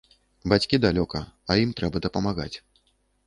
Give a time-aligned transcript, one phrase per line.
[0.51, 1.19] Бацькі далёка,
[1.53, 2.53] а ім трэба дапамагаць.